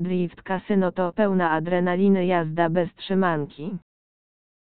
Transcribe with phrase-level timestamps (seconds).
[0.00, 3.78] Drift Casino to pełna adrenaliny jazda bez trzymanki.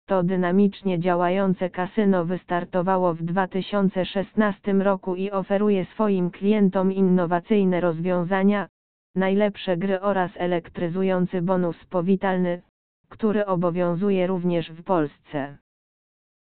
[0.06, 8.68] To dynamicznie działające kasyno wystartowało w 2016 roku i oferuje swoim klientom innowacyjne rozwiązania,
[9.14, 12.62] najlepsze gry oraz elektryzujący bonus powitalny,
[13.08, 15.58] który obowiązuje również w Polsce.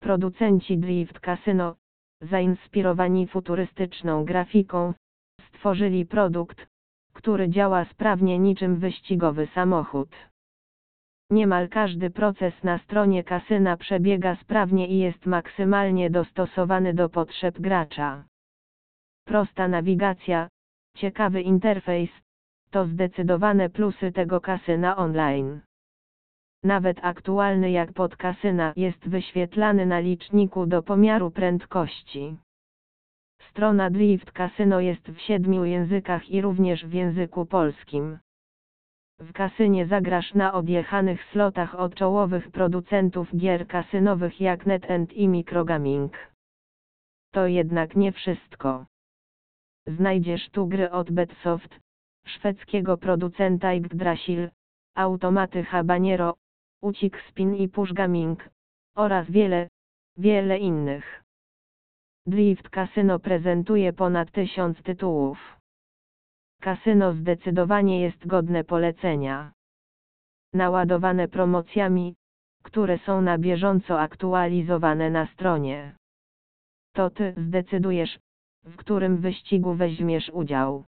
[0.00, 1.76] Producenci Drift Casino,
[2.20, 4.94] zainspirowani futurystyczną grafiką,
[5.40, 6.73] stworzyli produkt,
[7.14, 10.10] który działa sprawnie niczym wyścigowy samochód.
[11.30, 18.24] Niemal każdy proces na stronie kasyna przebiega sprawnie i jest maksymalnie dostosowany do potrzeb gracza.
[19.24, 20.48] Prosta nawigacja,
[20.96, 22.10] ciekawy interfejs,
[22.70, 25.60] to zdecydowane plusy tego kasyna online.
[26.64, 32.36] Nawet aktualny jak pod kasyna jest wyświetlany na liczniku do pomiaru prędkości.
[33.54, 38.18] Strona Drift Casino jest w siedmiu językach i również w języku polskim.
[39.18, 46.32] W kasynie zagrasz na odjechanych slotach od czołowych producentów gier kasynowych jak NetEnt i Microgaming.
[47.32, 48.86] To jednak nie wszystko.
[49.86, 51.80] Znajdziesz tu gry od Betsoft,
[52.26, 54.50] szwedzkiego producenta Yggdrasil,
[54.94, 56.34] automaty Habanero,
[56.82, 58.48] Ucik Spin i Push Gaming,
[58.96, 59.68] oraz wiele,
[60.16, 61.23] wiele innych.
[62.26, 65.60] Drift Casino prezentuje ponad tysiąc tytułów.
[66.60, 69.52] Kasyno zdecydowanie jest godne polecenia.
[70.54, 72.14] Naładowane promocjami,
[72.62, 75.96] które są na bieżąco aktualizowane na stronie.
[76.94, 78.18] To ty zdecydujesz,
[78.64, 80.84] w którym wyścigu weźmiesz udział.